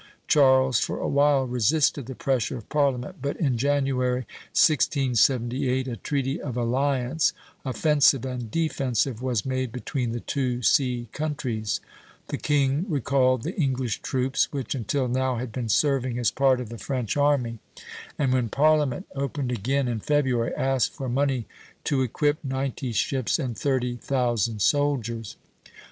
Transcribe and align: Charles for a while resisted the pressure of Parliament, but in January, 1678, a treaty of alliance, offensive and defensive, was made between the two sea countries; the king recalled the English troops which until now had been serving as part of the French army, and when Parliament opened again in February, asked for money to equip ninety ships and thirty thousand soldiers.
Charles 0.27 0.79
for 0.79 0.97
a 0.97 1.07
while 1.07 1.45
resisted 1.45 2.07
the 2.07 2.15
pressure 2.15 2.57
of 2.57 2.67
Parliament, 2.69 3.17
but 3.21 3.39
in 3.39 3.55
January, 3.55 4.21
1678, 4.51 5.87
a 5.87 5.95
treaty 5.95 6.41
of 6.41 6.57
alliance, 6.57 7.33
offensive 7.63 8.25
and 8.25 8.49
defensive, 8.49 9.21
was 9.21 9.45
made 9.45 9.71
between 9.71 10.11
the 10.11 10.19
two 10.19 10.63
sea 10.63 11.07
countries; 11.11 11.81
the 12.29 12.37
king 12.39 12.87
recalled 12.89 13.43
the 13.43 13.55
English 13.59 14.01
troops 14.01 14.51
which 14.51 14.73
until 14.73 15.07
now 15.07 15.35
had 15.35 15.51
been 15.51 15.69
serving 15.69 16.17
as 16.17 16.31
part 16.31 16.59
of 16.59 16.69
the 16.69 16.79
French 16.79 17.15
army, 17.15 17.59
and 18.17 18.33
when 18.33 18.49
Parliament 18.49 19.05
opened 19.13 19.51
again 19.51 19.87
in 19.87 19.99
February, 19.99 20.51
asked 20.55 20.93
for 20.95 21.09
money 21.09 21.45
to 21.83 22.01
equip 22.01 22.43
ninety 22.43 22.91
ships 22.91 23.37
and 23.37 23.55
thirty 23.55 23.97
thousand 23.97 24.63
soldiers. 24.63 25.37